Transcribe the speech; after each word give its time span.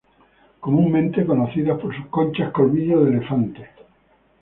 Comúnmente 0.63 1.27
conocidas 1.31 1.79
por 1.79 1.95
sus 1.95 2.07
conchas 2.15 2.51
colmillo 2.51 3.01
de 3.05 3.11
elefante. 3.17 3.63